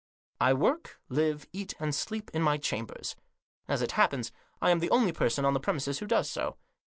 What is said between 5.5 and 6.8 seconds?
the premises who does so.